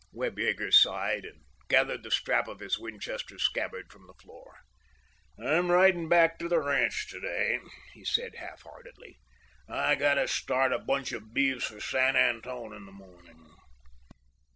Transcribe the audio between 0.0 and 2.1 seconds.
Webb Yeager sighed, and gathered the